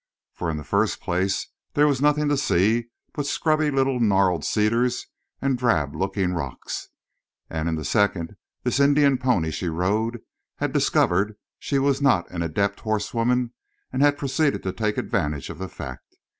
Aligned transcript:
For 0.33 0.49
in 0.49 0.57
the 0.57 0.63
first 0.63 0.99
place 0.99 1.49
there 1.75 1.85
was 1.87 2.01
nothing 2.01 2.27
to 2.29 2.35
see 2.35 2.87
but 3.13 3.27
scrubby 3.27 3.69
little 3.69 3.99
gnarled 3.99 4.43
cedars 4.43 5.05
and 5.39 5.59
drab 5.59 5.93
looking 5.95 6.33
rocks; 6.33 6.89
and 7.51 7.69
in 7.69 7.75
the 7.75 7.85
second 7.85 8.35
this 8.63 8.79
Indian 8.79 9.19
pony 9.19 9.51
she 9.51 9.69
rode 9.69 10.21
had 10.55 10.71
discovered 10.73 11.35
she 11.59 11.77
was 11.77 12.01
not 12.01 12.27
an 12.31 12.41
adept 12.41 12.79
horsewoman 12.79 13.53
and 13.93 14.01
had 14.01 14.17
proceeded 14.17 14.63
to 14.63 14.71
take 14.73 14.97
advantage 14.97 15.51
of 15.51 15.59
the 15.59 15.69
fact. 15.69 16.17